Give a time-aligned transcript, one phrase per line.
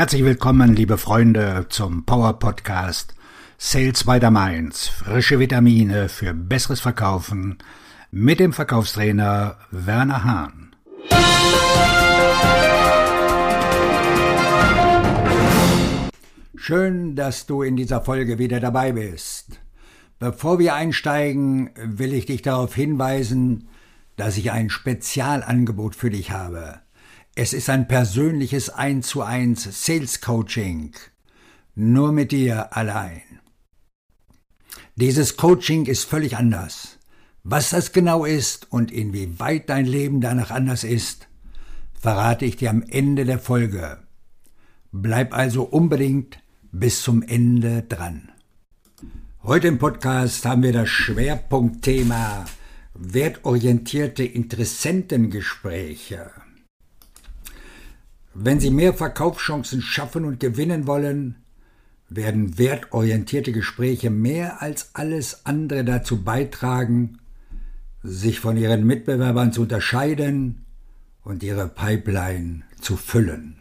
[0.00, 3.14] Herzlich willkommen, liebe Freunde, zum Power Podcast
[3.58, 4.88] Sales by the Mainz.
[4.88, 7.58] Frische Vitamine für besseres Verkaufen
[8.10, 10.74] mit dem Verkaufstrainer Werner Hahn.
[16.56, 19.60] Schön, dass du in dieser Folge wieder dabei bist.
[20.18, 23.68] Bevor wir einsteigen, will ich dich darauf hinweisen,
[24.16, 26.80] dass ich ein Spezialangebot für dich habe.
[27.36, 30.90] Es ist ein persönliches 1 zu 1 Sales Coaching.
[31.76, 33.22] Nur mit dir allein.
[34.96, 36.98] Dieses Coaching ist völlig anders.
[37.44, 41.28] Was das genau ist und inwieweit dein Leben danach anders ist,
[41.94, 43.98] verrate ich dir am Ende der Folge.
[44.90, 48.32] Bleib also unbedingt bis zum Ende dran.
[49.44, 52.44] Heute im Podcast haben wir das Schwerpunktthema
[52.94, 56.32] wertorientierte Interessentengespräche.
[58.42, 61.36] Wenn Sie mehr Verkaufschancen schaffen und gewinnen wollen,
[62.08, 67.18] werden wertorientierte Gespräche mehr als alles andere dazu beitragen,
[68.02, 70.64] sich von ihren Mitbewerbern zu unterscheiden
[71.22, 73.58] und ihre Pipeline zu füllen.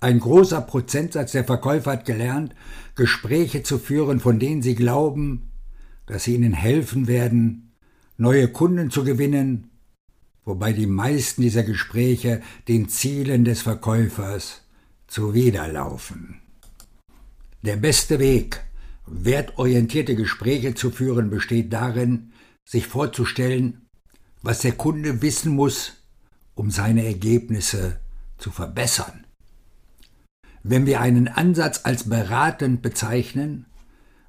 [0.00, 2.56] Ein großer Prozentsatz der Verkäufer hat gelernt,
[2.96, 5.52] Gespräche zu führen, von denen sie glauben,
[6.06, 7.70] dass sie ihnen helfen werden,
[8.16, 9.69] neue Kunden zu gewinnen,
[10.44, 14.62] wobei die meisten dieser Gespräche den Zielen des Verkäufers
[15.06, 16.40] zuwiderlaufen.
[17.62, 18.62] Der beste Weg,
[19.06, 22.32] wertorientierte Gespräche zu führen, besteht darin,
[22.64, 23.86] sich vorzustellen,
[24.42, 26.04] was der Kunde wissen muss,
[26.54, 28.00] um seine Ergebnisse
[28.38, 29.26] zu verbessern.
[30.62, 33.66] Wenn wir einen Ansatz als beratend bezeichnen,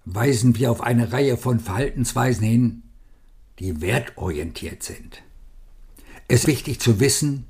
[0.06, 2.84] weisen wir auf eine Reihe von Verhaltensweisen hin,
[3.59, 5.22] die wertorientiert sind.
[6.27, 7.45] Es ist wichtig zu wissen,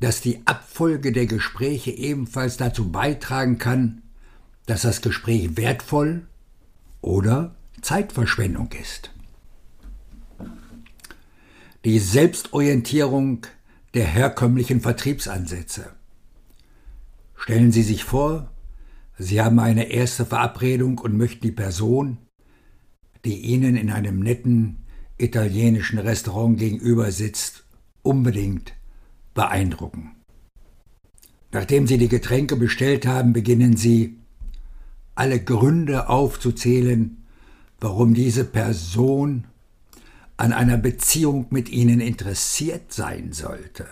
[0.00, 4.02] dass die Abfolge der Gespräche ebenfalls dazu beitragen kann,
[4.66, 6.26] dass das Gespräch wertvoll
[7.00, 9.10] oder Zeitverschwendung ist.
[11.84, 13.46] Die Selbstorientierung
[13.92, 15.90] der herkömmlichen Vertriebsansätze.
[17.36, 18.50] Stellen Sie sich vor,
[19.18, 22.18] Sie haben eine erste Verabredung und möchten die Person,
[23.24, 24.84] die Ihnen in einem netten
[25.18, 27.63] italienischen Restaurant gegenüber sitzt,
[28.04, 28.74] unbedingt
[29.34, 30.12] beeindrucken.
[31.50, 34.18] Nachdem Sie die Getränke bestellt haben, beginnen Sie
[35.14, 37.24] alle Gründe aufzuzählen,
[37.80, 39.44] warum diese Person
[40.36, 43.86] an einer Beziehung mit ihnen interessiert sein sollte.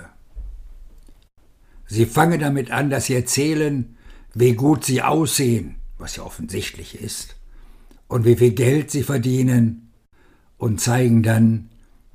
[1.87, 3.97] Sie fangen damit an, dass sie erzählen,
[4.35, 7.37] wie gut sie aussehen, was ja offensichtlich ist,
[8.09, 9.93] und wie viel Geld sie verdienen,
[10.59, 11.69] und zeigen dann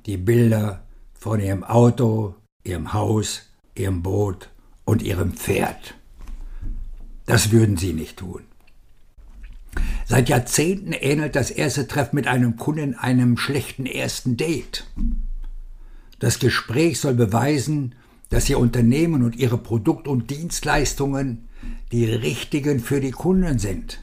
[0.06, 0.82] die Bilder
[1.18, 2.34] von ihrem Auto,
[2.64, 3.42] ihrem Haus,
[3.74, 4.50] ihrem Boot
[4.84, 5.94] und ihrem Pferd.
[7.26, 8.42] Das würden sie nicht tun.
[10.06, 14.86] Seit Jahrzehnten ähnelt das erste Treffen mit einem Kunden einem schlechten ersten Date.
[16.18, 17.94] Das Gespräch soll beweisen,
[18.30, 21.48] dass Ihr Unternehmen und Ihre Produkt- und Dienstleistungen
[21.92, 24.02] die richtigen für die Kunden sind.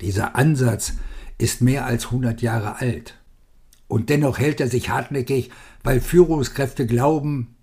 [0.00, 0.94] Dieser Ansatz
[1.38, 3.19] ist mehr als 100 Jahre alt.
[3.90, 5.50] Und dennoch hält er sich hartnäckig,
[5.82, 7.56] weil Führungskräfte glauben,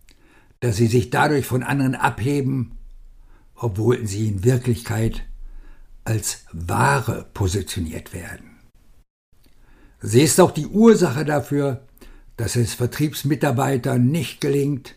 [0.60, 2.74] dass sie sich dadurch von anderen abheben,
[3.56, 5.24] obwohl sie in Wirklichkeit
[6.04, 8.58] als Ware positioniert werden.
[10.02, 11.88] Sie ist auch die Ursache dafür,
[12.36, 14.96] dass es Vertriebsmitarbeitern nicht gelingt,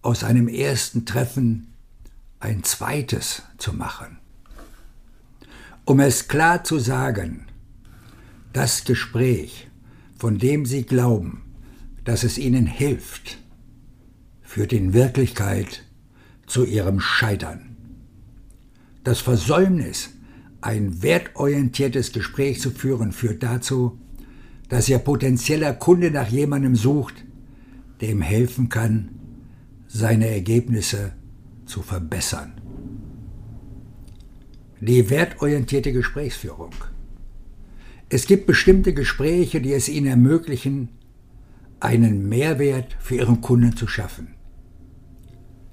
[0.00, 1.74] aus einem ersten Treffen
[2.40, 4.16] ein zweites zu machen.
[5.84, 7.48] Um es klar zu sagen,
[8.54, 9.68] das Gespräch,
[10.24, 11.42] von dem Sie glauben,
[12.04, 13.36] dass es Ihnen hilft,
[14.40, 15.84] führt in Wirklichkeit
[16.46, 17.76] zu Ihrem Scheitern.
[19.02, 20.14] Das Versäumnis
[20.62, 23.98] ein wertorientiertes Gespräch zu führen führt dazu,
[24.70, 27.22] dass Ihr potenzieller Kunde nach jemandem sucht,
[28.00, 29.10] der ihm helfen kann,
[29.88, 31.12] seine Ergebnisse
[31.66, 32.54] zu verbessern.
[34.80, 36.72] Die wertorientierte Gesprächsführung.
[38.14, 40.88] Es gibt bestimmte Gespräche, die es Ihnen ermöglichen,
[41.80, 44.36] einen Mehrwert für Ihren Kunden zu schaffen.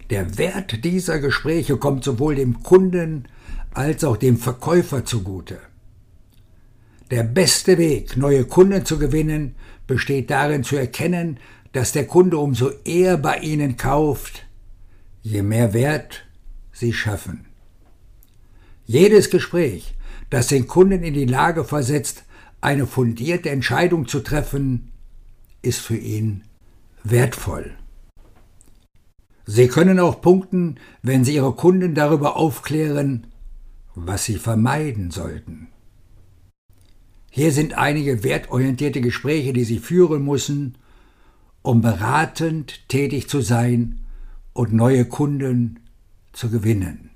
[0.09, 3.27] Der Wert dieser Gespräche kommt sowohl dem Kunden
[3.75, 5.59] als auch dem Verkäufer zugute.
[7.11, 9.53] Der beste Weg, neue Kunden zu gewinnen,
[9.85, 11.37] besteht darin zu erkennen,
[11.73, 14.47] dass der Kunde umso eher bei Ihnen kauft,
[15.21, 16.25] je mehr Wert
[16.71, 17.45] Sie schaffen.
[18.87, 19.93] Jedes Gespräch,
[20.31, 22.23] das den Kunden in die Lage versetzt,
[22.61, 24.91] eine fundierte Entscheidung zu treffen,
[25.61, 26.43] ist für ihn
[27.03, 27.75] wertvoll.
[29.45, 33.27] Sie können auch punkten, wenn Sie Ihre Kunden darüber aufklären,
[33.95, 35.67] was sie vermeiden sollten.
[37.29, 40.77] Hier sind einige wertorientierte Gespräche, die Sie führen müssen,
[41.61, 43.99] um beratend tätig zu sein
[44.53, 45.79] und neue Kunden
[46.33, 47.11] zu gewinnen.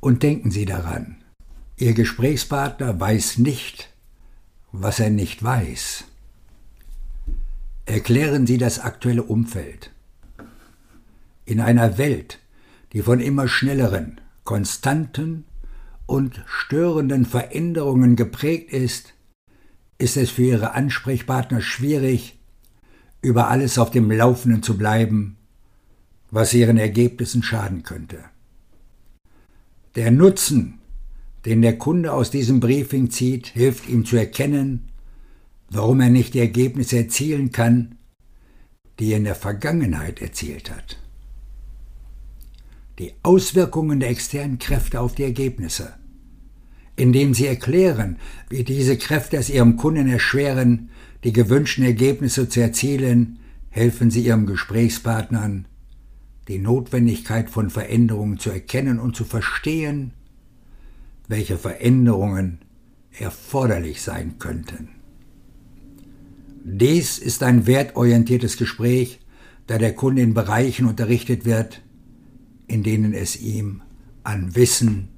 [0.00, 1.16] Und denken Sie daran,
[1.76, 3.91] Ihr Gesprächspartner weiß nicht,
[4.72, 6.04] was er nicht weiß.
[7.84, 9.90] Erklären Sie das aktuelle Umfeld.
[11.44, 12.38] In einer Welt,
[12.92, 15.44] die von immer schnelleren, konstanten
[16.06, 19.14] und störenden Veränderungen geprägt ist,
[19.98, 22.38] ist es für Ihre Ansprechpartner schwierig,
[23.20, 25.36] über alles auf dem Laufenden zu bleiben,
[26.30, 28.24] was Ihren Ergebnissen schaden könnte.
[29.94, 30.78] Der Nutzen,
[31.44, 34.88] den der Kunde aus diesem Briefing zieht, hilft ihm zu erkennen,
[35.70, 37.96] warum er nicht die Ergebnisse erzielen kann,
[38.98, 40.98] die er in der Vergangenheit erzielt hat.
[42.98, 45.94] Die Auswirkungen der externen Kräfte auf die Ergebnisse,
[46.94, 48.18] indem sie erklären,
[48.48, 50.90] wie diese Kräfte es ihrem Kunden erschweren,
[51.24, 53.38] die gewünschten Ergebnisse zu erzielen,
[53.70, 55.66] helfen sie ihrem Gesprächspartnern,
[56.48, 60.12] die Notwendigkeit von Veränderungen zu erkennen und zu verstehen,
[61.32, 62.58] welche Veränderungen
[63.18, 64.90] erforderlich sein könnten.
[66.62, 69.18] Dies ist ein wertorientiertes Gespräch,
[69.66, 71.80] da der Kunde in Bereichen unterrichtet wird,
[72.66, 73.80] in denen es ihm
[74.22, 75.08] an Wissen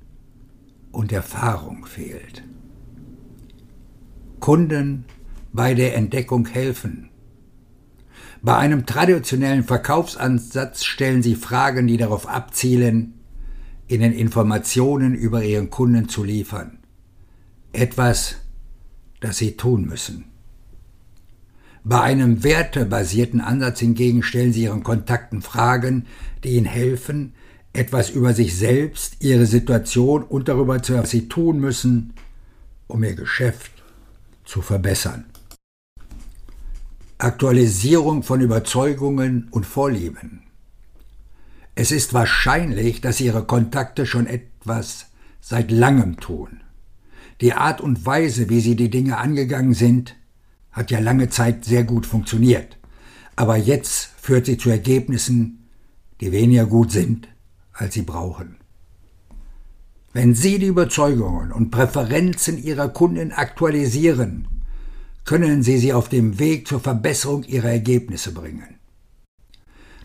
[0.93, 2.45] und Erfahrung fehlt.
[4.39, 5.07] Kunden
[5.53, 7.11] bei der Entdeckung helfen.
[8.41, 13.15] Bei einem traditionellen Verkaufsansatz stellen sie Fragen, die darauf abzielen,
[13.89, 16.79] ihnen Informationen über ihren Kunden zu liefern.
[17.73, 18.37] Etwas,
[19.21, 20.25] das sie tun müssen.
[21.87, 26.07] Bei einem wertebasierten Ansatz hingegen stellen Sie Ihren Kontakten Fragen,
[26.43, 27.35] die Ihnen helfen,
[27.75, 32.15] etwas über sich selbst, Ihre Situation und darüber zu was Sie tun müssen,
[32.87, 33.71] um Ihr Geschäft
[34.47, 35.27] zu verbessern.
[37.19, 40.43] Aktualisierung von Überzeugungen und Vorlieben.
[41.75, 45.07] Es ist wahrscheinlich, dass Ihre Kontakte schon etwas
[45.41, 46.61] seit langem tun.
[47.41, 50.15] Die Art und Weise, wie Sie die Dinge angegangen sind,
[50.71, 52.79] hat ja lange Zeit sehr gut funktioniert.
[53.37, 55.69] Aber jetzt führt sie zu Ergebnissen,
[56.21, 57.29] die weniger gut sind,
[57.73, 58.57] als sie brauchen.
[60.13, 64.47] Wenn Sie die Überzeugungen und Präferenzen Ihrer Kunden aktualisieren,
[65.25, 68.77] können Sie sie auf dem Weg zur Verbesserung Ihrer Ergebnisse bringen.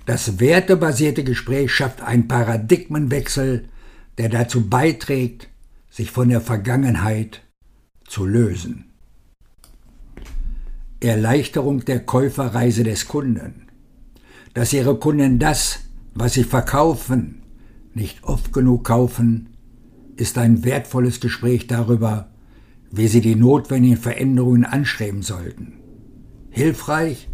[0.09, 3.69] Das wertebasierte Gespräch schafft einen Paradigmenwechsel,
[4.17, 5.49] der dazu beiträgt,
[5.91, 7.43] sich von der Vergangenheit
[8.07, 8.85] zu lösen.
[10.99, 13.67] Erleichterung der Käuferreise des Kunden.
[14.55, 15.81] Dass Ihre Kunden das,
[16.15, 17.43] was Sie verkaufen,
[17.93, 19.49] nicht oft genug kaufen,
[20.15, 22.31] ist ein wertvolles Gespräch darüber,
[22.89, 25.73] wie Sie die notwendigen Veränderungen anstreben sollten.
[26.49, 27.29] Hilfreich,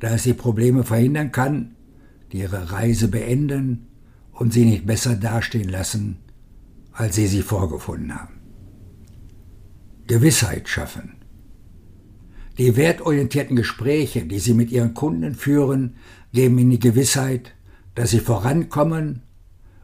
[0.00, 1.76] da es die Probleme verhindern kann,
[2.32, 3.86] die Ihre Reise beenden
[4.32, 6.18] und Sie nicht besser dastehen lassen,
[6.92, 8.40] als Sie sie vorgefunden haben.
[10.06, 11.16] Gewissheit schaffen.
[12.58, 15.96] Die wertorientierten Gespräche, die Sie mit Ihren Kunden führen,
[16.32, 17.54] geben Ihnen die Gewissheit,
[17.94, 19.22] dass Sie vorankommen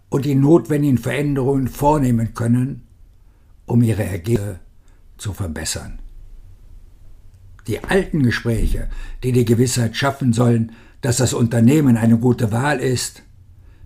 [0.09, 2.87] und die notwendigen Veränderungen vornehmen können,
[3.67, 4.61] um Ihre Ergebnisse
[5.17, 5.99] zu verbessern.
[7.67, 8.89] Die alten Gespräche,
[9.23, 13.23] die die Gewissheit schaffen sollen, dass das Unternehmen eine gute Wahl ist,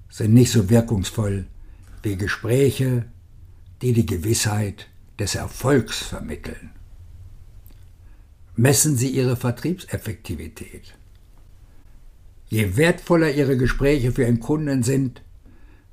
[0.09, 1.47] sind nicht so wirkungsvoll
[2.03, 3.07] wie Gespräche,
[3.83, 4.89] die die Gewissheit
[5.19, 6.71] des Erfolgs vermitteln
[8.61, 10.95] messen Sie Ihre Vertriebseffektivität.
[12.49, 15.23] Je wertvoller Ihre Gespräche für Ihren Kunden sind,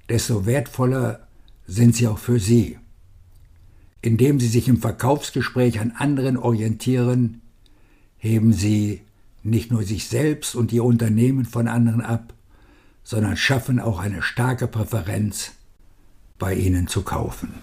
[0.10, 1.28] desto wertvoller
[1.66, 2.78] sind sie auch für Sie.
[4.02, 7.42] Indem Sie sich im Verkaufsgespräch an anderen orientieren,
[8.18, 9.02] heben Sie
[9.48, 12.34] nicht nur sich selbst und Ihr Unternehmen von anderen ab,
[13.04, 15.52] sondern schaffen auch eine starke Präferenz,
[16.38, 17.54] bei Ihnen zu kaufen.